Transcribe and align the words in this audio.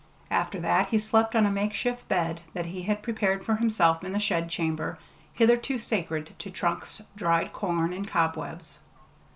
After 0.31 0.59
that 0.61 0.87
he 0.87 0.97
slept 0.97 1.35
on 1.35 1.45
a 1.45 1.51
makeshift 1.51 2.07
bed 2.07 2.41
that 2.55 2.65
he 2.65 2.81
had 2.81 3.03
prepared 3.03 3.45
for 3.45 3.57
himself 3.57 4.03
in 4.03 4.13
the 4.13 4.19
shed 4.19 4.49
chamber, 4.49 4.97
hitherto 5.31 5.77
sacred 5.77 6.33
to 6.39 6.49
trunks, 6.49 7.03
dried 7.15 7.53
corn, 7.53 7.93
and 7.93 8.07
cobwebs. 8.07 8.79